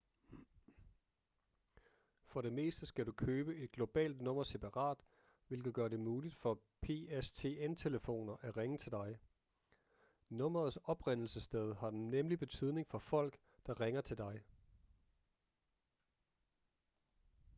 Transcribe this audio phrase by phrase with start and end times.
[2.23, 4.97] for det meste skal du købe et globalt nummer separat
[5.47, 9.19] hvilket gør det muligt for pstn-telefoner at ringe til dig
[10.29, 14.43] nummerets oprindelsessted har nemlig betydning for folk der ringer til dig